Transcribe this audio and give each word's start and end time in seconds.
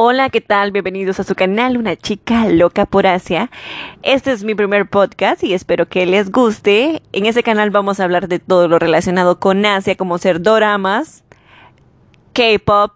Hola, 0.00 0.30
¿qué 0.30 0.40
tal? 0.40 0.70
Bienvenidos 0.70 1.18
a 1.18 1.24
su 1.24 1.34
canal 1.34 1.76
Una 1.76 1.96
chica 1.96 2.46
loca 2.46 2.86
por 2.86 3.08
Asia. 3.08 3.50
Este 4.04 4.30
es 4.30 4.44
mi 4.44 4.54
primer 4.54 4.88
podcast 4.88 5.42
y 5.42 5.54
espero 5.54 5.88
que 5.88 6.06
les 6.06 6.30
guste. 6.30 7.02
En 7.10 7.26
ese 7.26 7.42
canal 7.42 7.70
vamos 7.70 7.98
a 7.98 8.04
hablar 8.04 8.28
de 8.28 8.38
todo 8.38 8.68
lo 8.68 8.78
relacionado 8.78 9.40
con 9.40 9.66
Asia, 9.66 9.96
como 9.96 10.18
ser 10.18 10.40
doramas, 10.40 11.24
K-pop 12.32 12.92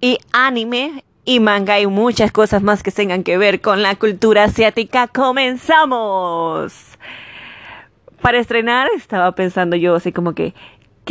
y 0.00 0.18
anime 0.32 1.04
y 1.24 1.38
manga 1.38 1.78
y 1.78 1.86
muchas 1.86 2.32
cosas 2.32 2.64
más 2.64 2.82
que 2.82 2.90
tengan 2.90 3.22
que 3.22 3.38
ver 3.38 3.60
con 3.60 3.84
la 3.84 3.94
cultura 3.94 4.42
asiática. 4.42 5.06
¡Comenzamos! 5.06 6.72
Para 8.20 8.38
estrenar 8.38 8.88
estaba 8.96 9.30
pensando 9.36 9.76
yo 9.76 9.94
así 9.94 10.10
como 10.10 10.34
que 10.34 10.54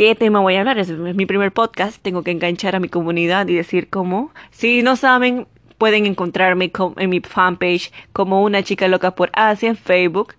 qué 0.00 0.14
tema 0.14 0.40
voy 0.40 0.54
a 0.54 0.60
hablar. 0.60 0.78
Es 0.78 0.88
mi 0.88 1.26
primer 1.26 1.52
podcast, 1.52 2.00
tengo 2.00 2.22
que 2.22 2.30
enganchar 2.30 2.74
a 2.74 2.80
mi 2.80 2.88
comunidad 2.88 3.46
y 3.48 3.54
decir 3.54 3.90
cómo. 3.90 4.32
Si 4.50 4.82
no 4.82 4.96
saben, 4.96 5.46
pueden 5.76 6.06
encontrarme 6.06 6.72
en 6.96 7.10
mi 7.10 7.20
fanpage 7.20 7.92
como 8.14 8.42
una 8.42 8.62
chica 8.62 8.88
loca 8.88 9.14
por 9.14 9.28
Asia 9.34 9.68
en 9.68 9.76
Facebook. 9.76 10.36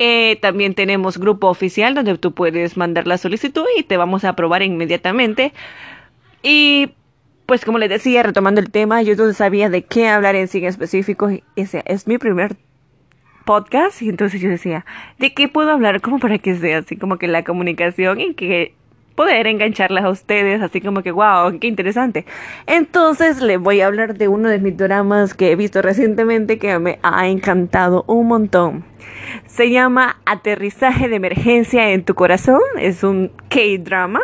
Eh, 0.00 0.40
también 0.42 0.74
tenemos 0.74 1.18
grupo 1.18 1.46
oficial 1.46 1.94
donde 1.94 2.18
tú 2.18 2.34
puedes 2.34 2.76
mandar 2.76 3.06
la 3.06 3.16
solicitud 3.16 3.64
y 3.78 3.84
te 3.84 3.96
vamos 3.96 4.24
a 4.24 4.30
aprobar 4.30 4.62
inmediatamente. 4.62 5.52
Y 6.42 6.90
pues 7.46 7.64
como 7.64 7.78
les 7.78 7.90
decía, 7.90 8.24
retomando 8.24 8.60
el 8.60 8.72
tema, 8.72 9.02
yo 9.02 9.14
no 9.14 9.32
sabía 9.34 9.70
de 9.70 9.84
qué 9.84 10.08
hablar 10.08 10.34
en 10.34 10.48
sí 10.48 10.58
en 10.58 10.64
específico. 10.64 11.30
Es 11.54 12.08
mi 12.08 12.18
primer 12.18 12.56
podcast 13.44 14.02
y 14.02 14.08
entonces 14.08 14.40
yo 14.40 14.48
decía, 14.48 14.84
¿de 15.20 15.32
qué 15.32 15.46
puedo 15.46 15.70
hablar 15.70 16.00
como 16.00 16.18
para 16.18 16.38
que 16.38 16.56
sea 16.56 16.78
así 16.78 16.96
como 16.96 17.18
que 17.18 17.28
la 17.28 17.44
comunicación 17.44 18.20
y 18.20 18.34
que 18.34 18.74
poder 19.16 19.48
engancharlas 19.48 20.04
a 20.04 20.10
ustedes, 20.10 20.62
así 20.62 20.80
como 20.80 21.02
que, 21.02 21.10
wow, 21.10 21.58
qué 21.58 21.66
interesante. 21.66 22.24
Entonces 22.66 23.40
les 23.40 23.58
voy 23.58 23.80
a 23.80 23.86
hablar 23.86 24.16
de 24.16 24.28
uno 24.28 24.48
de 24.48 24.60
mis 24.60 24.76
dramas 24.76 25.34
que 25.34 25.50
he 25.50 25.56
visto 25.56 25.82
recientemente 25.82 26.58
que 26.58 26.78
me 26.78 27.00
ha 27.02 27.26
encantado 27.26 28.04
un 28.06 28.28
montón. 28.28 28.84
Se 29.46 29.70
llama 29.70 30.18
Aterrizaje 30.26 31.08
de 31.08 31.16
Emergencia 31.16 31.90
en 31.90 32.04
tu 32.04 32.14
Corazón, 32.14 32.60
es 32.78 33.02
un 33.02 33.32
K-drama 33.48 34.20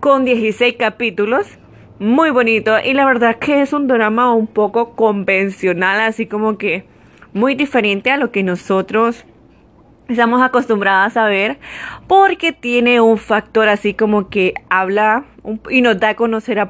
con 0.00 0.24
16 0.24 0.76
capítulos. 0.78 1.58
Muy 1.98 2.30
bonito 2.30 2.74
y 2.84 2.92
la 2.92 3.06
verdad 3.06 3.36
que 3.38 3.62
es 3.62 3.72
un 3.72 3.86
drama 3.86 4.34
un 4.34 4.46
poco 4.46 4.94
convencional, 4.94 6.00
así 6.00 6.26
como 6.26 6.58
que 6.58 6.84
muy 7.32 7.54
diferente 7.54 8.10
a 8.10 8.16
lo 8.16 8.30
que 8.30 8.42
nosotros 8.42 9.24
estamos 10.08 10.42
acostumbradas 10.42 11.16
a 11.16 11.26
ver 11.26 11.58
porque 12.06 12.52
tiene 12.52 13.00
un 13.00 13.18
factor 13.18 13.68
así 13.68 13.94
como 13.94 14.28
que 14.28 14.54
habla 14.68 15.24
y 15.70 15.80
nos 15.80 15.98
da 15.98 16.10
a 16.10 16.14
conocer 16.14 16.68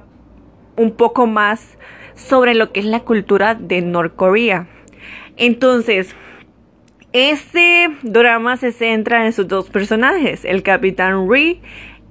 un 0.76 0.92
poco 0.92 1.26
más 1.26 1.78
sobre 2.14 2.54
lo 2.54 2.72
que 2.72 2.80
es 2.80 2.86
la 2.86 3.00
cultura 3.00 3.54
de 3.54 3.82
Norcorea. 3.82 4.68
Entonces, 5.36 6.14
este 7.12 7.88
drama 8.02 8.56
se 8.56 8.72
centra 8.72 9.26
en 9.26 9.32
sus 9.32 9.48
dos 9.48 9.70
personajes, 9.70 10.44
el 10.44 10.62
capitán 10.62 11.28
Ri 11.28 11.60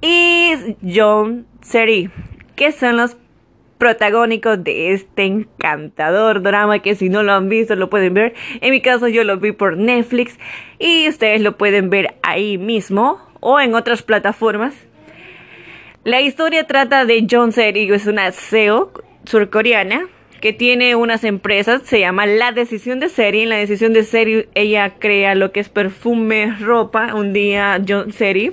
y 0.00 0.52
John 0.82 1.46
Seri, 1.62 2.10
que 2.56 2.72
son 2.72 2.96
los 2.96 3.16
protagónicos 3.84 4.64
de 4.64 4.94
este 4.94 5.24
encantador 5.24 6.40
drama 6.40 6.78
que 6.78 6.94
si 6.94 7.10
no 7.10 7.22
lo 7.22 7.34
han 7.34 7.50
visto 7.50 7.76
lo 7.76 7.90
pueden 7.90 8.14
ver. 8.14 8.32
En 8.62 8.70
mi 8.70 8.80
caso 8.80 9.08
yo 9.08 9.24
lo 9.24 9.36
vi 9.36 9.52
por 9.52 9.76
Netflix 9.76 10.38
y 10.78 11.06
ustedes 11.06 11.42
lo 11.42 11.58
pueden 11.58 11.90
ver 11.90 12.14
ahí 12.22 12.56
mismo 12.56 13.20
o 13.40 13.60
en 13.60 13.74
otras 13.74 14.02
plataformas. 14.02 14.74
La 16.02 16.22
historia 16.22 16.66
trata 16.66 17.04
de 17.04 17.26
John 17.30 17.52
Serigo, 17.52 17.94
es 17.94 18.06
una 18.06 18.32
CEO 18.32 18.90
surcoreana 19.26 20.08
que 20.44 20.52
tiene 20.52 20.94
unas 20.94 21.24
empresas, 21.24 21.84
se 21.84 22.00
llama 22.00 22.26
La 22.26 22.52
Decisión 22.52 23.00
de 23.00 23.08
Serie. 23.08 23.44
En 23.44 23.48
La 23.48 23.56
Decisión 23.56 23.94
de 23.94 24.02
Serie 24.02 24.46
ella 24.54 24.92
crea 24.98 25.34
lo 25.34 25.52
que 25.52 25.60
es 25.60 25.70
perfume, 25.70 26.54
ropa. 26.60 27.14
Un 27.14 27.32
día 27.32 27.80
John 27.88 28.12
Seri 28.12 28.52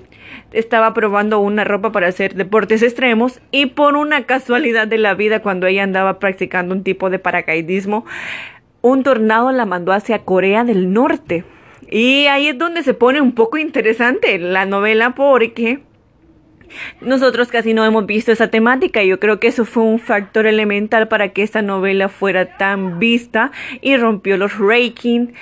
estaba 0.54 0.94
probando 0.94 1.42
una 1.42 1.66
ropa 1.66 1.92
para 1.92 2.08
hacer 2.08 2.34
deportes 2.36 2.82
extremos 2.82 3.42
y 3.52 3.66
por 3.66 3.98
una 3.98 4.26
casualidad 4.26 4.88
de 4.88 5.00
la 5.00 5.16
vida 5.16 5.42
cuando 5.42 5.68
ella 5.68 5.84
andaba 5.84 6.18
practicando 6.18 6.74
un 6.74 6.84
tipo 6.84 7.10
de 7.10 7.20
paracaidismo, 7.20 8.06
un 8.80 9.04
tornado 9.04 9.52
la 9.52 9.66
mandó 9.66 9.92
hacia 9.92 10.20
Corea 10.20 10.64
del 10.64 10.94
Norte. 10.94 11.44
Y 11.90 12.28
ahí 12.28 12.48
es 12.48 12.58
donde 12.58 12.84
se 12.84 12.94
pone 12.94 13.20
un 13.20 13.34
poco 13.34 13.58
interesante 13.58 14.40
la 14.40 14.64
novela 14.64 15.14
porque 15.14 15.82
nosotros 17.02 17.50
casi 17.50 17.74
no 17.74 17.86
hemos 17.86 18.06
visto 18.06 18.32
esa 18.32 18.50
temática 18.50 19.04
y 19.04 19.08
yo 19.10 19.20
creo 19.20 19.40
que 19.40 19.48
eso 19.48 19.66
fue 19.66 19.84
un 19.84 20.00
factor 20.00 20.48
elemental 20.48 21.08
para 21.08 21.30
que 21.30 21.44
esta 21.44 21.62
novela 21.62 22.10
fuera 22.10 22.58
tan 22.58 23.00
vista 23.00 23.52
y 23.82 23.98
rompió 23.98 24.38
los 24.38 24.58
rankings 24.58 25.34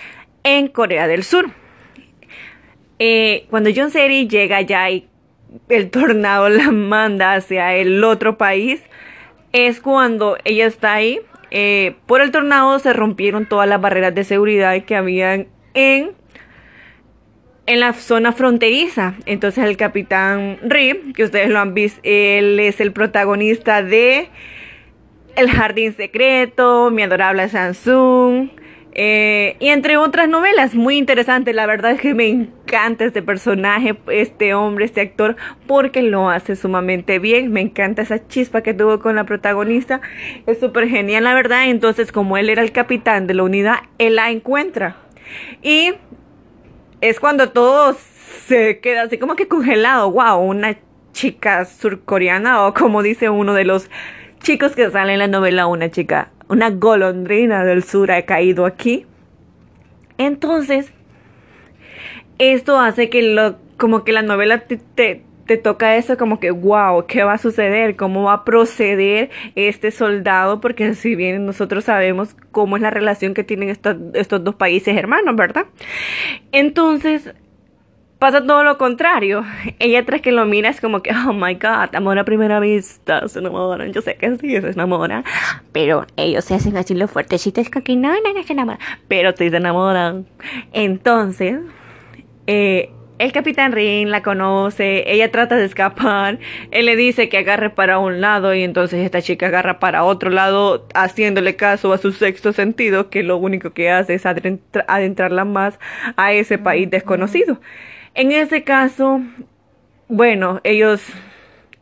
en 0.44 0.68
Corea 0.68 1.08
del 1.08 1.24
Sur. 1.24 1.52
Eh, 3.00 3.46
cuando 3.50 3.70
John 3.76 3.92
Seri 3.92 4.28
llega 4.28 4.58
allá 4.58 4.90
y 4.90 5.08
el 5.70 5.90
tornado 5.90 6.50
la 6.50 6.72
manda 6.72 7.34
hacia 7.34 7.76
el 7.76 8.04
otro 8.04 8.38
país, 8.38 8.82
es 9.52 9.80
cuando 9.80 10.38
ella 10.44 10.68
está 10.68 10.94
ahí. 10.94 11.22
Eh, 11.52 11.96
por 12.06 12.22
el 12.22 12.32
tornado 12.32 12.78
se 12.80 12.94
rompieron 12.94 13.48
todas 13.48 13.68
las 13.68 13.82
barreras 13.82 14.14
de 14.14 14.24
seguridad 14.24 14.84
que 14.84 14.96
habían 14.96 15.48
en 15.74 16.12
en 17.70 17.80
la 17.80 17.94
zona 17.94 18.32
fronteriza. 18.32 19.14
Entonces 19.28 19.64
el 19.64 19.78
capitán 19.78 20.58
Rip, 20.64 21.16
que 21.16 21.24
ustedes 21.24 21.50
lo 21.50 21.60
han 21.60 21.76
visto, 21.76 22.00
él 22.04 22.60
es 22.60 22.82
el 22.82 22.92
protagonista 22.92 23.84
de 23.84 24.28
El 25.36 25.52
Jardín 25.52 25.96
Secreto, 25.96 26.90
Mi 26.90 27.04
Adorable 27.04 27.48
Samsung, 27.48 28.50
eh, 28.94 29.56
y 29.60 29.68
entre 29.68 29.98
otras 29.98 30.28
novelas 30.28 30.74
muy 30.74 30.98
interesantes. 30.98 31.54
La 31.54 31.68
verdad 31.68 31.92
es 31.92 32.02
que 32.02 32.16
me 32.16 32.28
encanta 32.28 33.06
este 33.06 33.22
personaje, 33.22 33.96
este 34.08 34.56
hombre, 34.56 34.86
este 34.86 35.02
actor, 35.02 35.36
porque 35.68 36.02
lo 36.02 36.28
hace 36.28 36.56
sumamente 36.56 37.20
bien. 37.20 37.52
Me 37.52 37.62
encanta 37.62 38.02
esa 38.02 38.28
chispa 38.28 38.64
que 38.64 38.74
tuvo 38.74 39.00
con 39.00 39.16
la 39.16 39.26
protagonista. 39.26 40.02
Es 40.48 40.60
súper 40.60 40.88
genial, 40.88 41.24
la 41.24 41.36
verdad. 41.36 41.70
Entonces, 41.70 42.12
como 42.12 42.36
él 42.36 42.50
era 42.50 42.64
el 42.64 42.72
capitán 42.72 43.28
de 43.28 43.36
la 43.36 43.44
unidad, 43.44 43.76
él 44.00 44.16
la 44.16 44.32
encuentra. 44.32 44.96
Y 45.62 45.94
es 47.02 47.20
cuando 47.20 47.50
todo 47.50 47.96
se 48.48 48.80
queda 48.80 49.04
así 49.04 49.18
como 49.18 49.36
que 49.36 49.48
congelado. 49.48 50.12
Wow, 50.12 50.40
una 50.40 50.78
chica 51.14 51.66
surcoreana 51.66 52.66
o 52.66 52.74
como 52.74 53.02
dice 53.04 53.30
uno 53.30 53.54
de 53.54 53.66
los 53.66 53.90
chicos 54.42 54.76
que 54.76 54.90
sale 54.90 55.14
en 55.14 55.20
la 55.20 55.28
novela, 55.28 55.68
una 55.68 55.90
chica, 55.90 56.32
una 56.48 56.70
golondrina 56.70 57.64
del 57.64 57.84
sur 57.84 58.12
ha 58.12 58.26
caído 58.26 58.66
aquí. 58.66 59.06
Entonces, 60.18 60.92
esto 62.38 62.80
hace 62.80 63.10
que 63.10 63.22
lo, 63.22 63.58
como 63.78 64.04
que 64.04 64.12
la 64.12 64.22
novela 64.22 64.60
te, 64.60 64.78
te 64.78 65.24
toca 65.58 65.96
eso 65.96 66.18
como 66.18 66.40
que, 66.40 66.52
wow, 66.52 67.06
¿qué 67.08 67.24
va 67.24 67.34
a 67.34 67.38
suceder? 67.38 67.96
¿Cómo 67.96 68.24
va 68.24 68.34
a 68.34 68.46
proceder 68.46 69.30
este 69.56 69.92
soldado? 69.92 70.62
Porque 70.62 70.94
si 70.96 71.16
bien 71.16 71.46
nosotros 71.46 71.86
sabemos 71.86 72.36
cómo 72.52 72.76
es 72.76 72.82
la 72.82 72.92
relación 72.92 73.34
que 73.34 73.44
tienen 73.44 73.70
estos, 73.70 73.96
estos 74.14 74.44
dos 74.44 74.56
países 74.56 74.96
hermanos, 74.96 75.36
¿verdad? 75.36 75.66
Entonces, 76.52 77.34
pasa 78.20 78.46
todo 78.46 78.64
lo 78.64 78.78
contrario. 78.78 79.44
Ella 79.80 80.06
tras 80.06 80.22
que 80.22 80.32
lo 80.32 80.46
mira 80.46 80.70
es 80.70 80.82
como 80.82 81.02
que, 81.02 81.12
oh 81.28 81.34
my 81.34 81.56
god, 81.56 81.96
amor 81.96 82.20
a 82.20 82.26
primera 82.26 82.60
vista, 82.60 83.28
se 83.28 83.40
enamoran. 83.40 83.92
Yo 83.94 84.02
sé 84.02 84.16
que 84.16 84.38
sí, 84.38 84.62
se 84.62 84.70
enamoran. 84.70 85.24
Pero 85.72 86.06
ellos 86.18 86.46
se 86.46 86.54
hacen 86.54 86.78
así 86.78 86.94
lo 86.94 87.08
fuertecitos 87.08 87.70
que 87.70 87.96
no, 87.96 88.10
no, 88.10 88.34
no 88.34 88.44
se 88.44 88.54
enamoran. 88.54 88.80
Pero 89.08 89.32
sí 89.36 89.50
se 89.50 89.58
enamoran. 89.58 90.28
Entonces, 90.74 91.60
eh, 92.46 92.92
el 93.20 93.34
capitán 93.34 93.74
Rin 93.74 94.10
la 94.10 94.24
conoce, 94.24 95.04
ella 95.06 95.30
trata 95.30 95.58
de 95.58 95.66
escapar, 95.66 96.40
él 96.72 96.86
le 96.86 96.96
dice 96.96 97.30
que 97.30 97.38
agarre 97.38 97.70
para 97.70 98.00
un 98.00 98.22
lado 98.22 98.54
y 98.56 98.64
entonces 98.64 99.06
esta 99.06 99.22
chica 99.22 99.48
agarra 99.48 99.78
para 99.80 100.06
otro 100.06 100.30
lado 100.30 100.88
haciéndole 100.96 101.56
caso 101.58 101.92
a 101.94 101.98
su 101.98 102.14
sexto 102.14 102.54
sentido 102.54 103.10
que 103.10 103.22
lo 103.22 103.38
único 103.38 103.72
que 103.72 103.92
hace 103.92 104.16
es 104.16 104.26
adentrarla 104.26 105.46
más 105.46 105.80
a 106.16 106.32
ese 106.32 106.58
país 106.58 106.90
desconocido. 106.90 107.60
En 108.16 108.32
ese 108.32 108.64
caso, 108.64 109.22
bueno, 110.08 110.62
ellos 110.64 111.02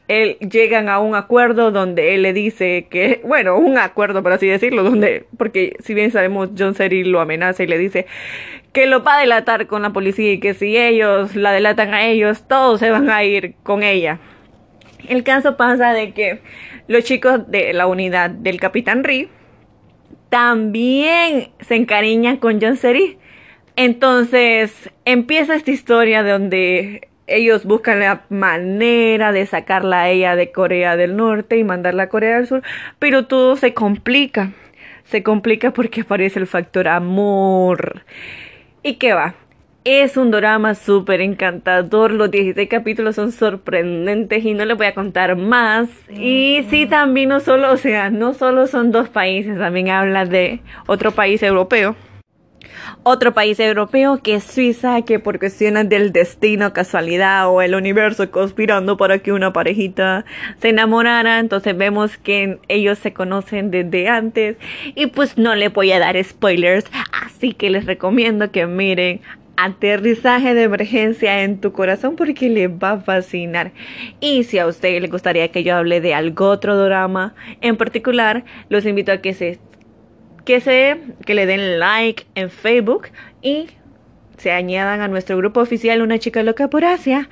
él, 0.08 0.38
llegan 0.40 0.90
a 0.90 1.00
un 1.00 1.16
acuerdo 1.16 1.72
donde 1.72 2.16
él 2.16 2.22
le 2.22 2.34
dice 2.34 2.88
que, 2.90 3.22
bueno, 3.26 3.58
un 3.58 3.78
acuerdo 3.78 4.24
por 4.24 4.34
así 4.34 4.48
decirlo, 4.48 4.84
donde, 4.84 5.26
porque 5.38 5.76
si 5.84 5.94
bien 5.94 6.12
sabemos, 6.12 6.50
John 6.58 6.76
Seri 6.76 7.04
lo 7.04 7.20
amenaza 7.20 7.64
y 7.64 7.68
le 7.68 7.78
dice 7.78 8.06
que 8.74 8.86
lo 8.86 9.04
va 9.04 9.18
a 9.18 9.22
delatar 9.22 9.68
con 9.68 9.82
la 9.82 9.92
policía 9.92 10.32
y 10.32 10.40
que 10.40 10.54
si 10.54 10.78
ellos 10.78 11.36
la 11.36 11.52
delatan 11.52 11.94
a 11.94 12.06
ellos, 12.06 12.48
todos 12.48 12.80
se 12.80 12.90
van 12.90 13.10
a 13.10 13.24
ir 13.24 13.56
con 13.64 13.84
ella. 13.84 14.20
El 15.08 15.24
caso 15.24 15.58
pasa 15.58 15.94
de 15.94 16.14
que 16.14 16.42
los 16.88 17.04
chicos 17.04 17.50
de 17.50 17.74
la 17.74 17.88
unidad 17.88 18.30
del 18.30 18.60
Capitán 18.60 19.04
Ri 19.04 19.30
también 20.30 21.50
se 21.62 21.76
encariñan 21.76 22.38
con 22.38 22.62
John 22.62 22.78
Seri. 22.78 23.18
Entonces 23.76 24.92
empieza 25.06 25.56
esta 25.56 25.72
historia 25.72 26.24
donde 26.24 27.08
ellos 27.28 27.66
buscan 27.66 28.00
la 28.00 28.24
manera 28.30 29.32
de 29.32 29.46
sacarla 29.46 30.02
a 30.02 30.10
ella 30.10 30.36
de 30.36 30.52
Corea 30.52 30.96
del 30.96 31.16
Norte 31.16 31.58
y 31.58 31.64
mandarla 31.64 32.04
a 32.04 32.10
Corea 32.10 32.38
del 32.38 32.48
Sur, 32.48 32.64
pero 33.00 33.26
todo 33.28 33.56
se 33.58 33.74
complica 33.74 34.52
se 35.08 35.24
complica 35.24 35.72
porque 35.72 36.02
aparece 36.02 36.40
el 36.40 36.48
factor 36.48 36.88
amor. 36.88 38.04
¿Y 38.84 38.96
qué 38.96 39.14
va? 39.14 39.36
Es 39.84 40.18
un 40.18 40.32
drama 40.32 40.76
súper 40.76 41.22
encantador, 41.22 42.12
los 42.12 42.30
16 42.30 42.68
capítulos 42.68 43.16
son 43.16 43.32
sorprendentes 43.32 44.44
y 44.44 44.54
no 44.54 44.66
les 44.66 44.76
voy 44.76 44.88
a 44.88 44.94
contar 44.94 45.38
más. 45.38 45.88
Y 46.10 46.66
sí, 46.70 46.88
también 46.88 47.30
no 47.30 47.40
solo, 47.40 47.72
o 47.72 47.78
sea, 47.78 48.10
no 48.10 48.34
solo 48.34 48.68
son 48.68 48.92
dos 48.92 49.08
países, 49.08 49.58
también 49.58 49.90
habla 49.90 50.26
de 50.26 50.60
otro 50.88 51.12
país 51.12 51.42
europeo. 51.42 51.96
Otro 53.04 53.34
país 53.34 53.60
europeo 53.60 54.20
que 54.22 54.36
es 54.36 54.44
Suiza, 54.44 55.02
que 55.04 55.20
por 55.20 55.40
cuestiones 55.40 55.90
del 55.90 56.12
destino, 56.12 56.74
casualidad 56.74 57.50
o 57.50 57.62
el 57.62 57.76
universo 57.76 58.30
conspirando 58.32 58.98
para 58.98 59.20
que 59.20 59.32
una 59.32 59.54
parejita 59.54 60.26
se 60.60 60.70
enamorara. 60.70 61.40
Entonces 61.40 61.78
vemos 61.78 62.18
que 62.18 62.60
ellos 62.68 62.98
se 62.98 63.14
conocen 63.14 63.72
desde 63.72 64.10
antes. 64.10 64.58
Y 64.96 65.08
pues 65.08 65.38
no 65.38 65.56
le 65.56 65.70
voy 65.70 65.92
a 65.92 66.00
dar 66.00 66.22
spoilers, 66.24 66.86
así 67.24 67.54
que 67.54 67.70
les 67.70 67.86
recomiendo 67.86 68.52
que 68.52 68.66
miren 68.66 69.22
aterrizaje 69.58 70.54
de 70.54 70.64
emergencia 70.64 71.42
en 71.42 71.60
tu 71.60 71.74
corazón 71.74 72.16
porque 72.16 72.48
le 72.48 72.68
va 72.68 72.92
a 72.92 73.00
fascinar. 73.00 73.72
Y 74.20 74.44
si 74.44 74.60
a 74.60 74.68
usted 74.68 75.02
le 75.02 75.08
gustaría 75.08 75.52
que 75.52 75.64
yo 75.64 75.76
hable 75.76 76.00
de 76.00 76.14
algo 76.14 76.50
otro 76.50 76.78
drama 76.78 77.34
en 77.62 77.76
particular, 77.76 78.46
los 78.70 78.86
invito 78.86 79.12
a 79.12 79.18
que 79.18 79.34
se 79.34 79.60
que 80.48 80.62
se 80.62 80.98
que 81.26 81.36
le 81.36 81.46
den 81.46 81.78
like 81.78 82.26
en 82.36 82.50
Facebook 82.50 83.10
y 83.42 83.68
se 84.38 84.54
añadan 84.54 85.02
a 85.02 85.10
nuestro 85.10 85.36
grupo 85.36 85.60
oficial 85.60 86.02
Una 86.02 86.20
chica 86.20 86.42
loca 86.42 86.70
por 86.70 86.86
Asia. 86.86 87.30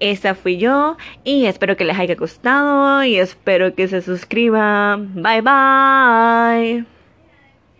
Esa 0.00 0.34
fui 0.34 0.58
yo 0.58 0.96
y 1.22 1.46
espero 1.46 1.76
que 1.76 1.84
les 1.84 1.96
haya 1.96 2.16
gustado 2.16 3.04
y 3.04 3.16
espero 3.16 3.74
que 3.74 3.86
se 3.86 4.02
suscriban. 4.02 5.14
Bye 5.14 5.42
bye. 5.42 6.95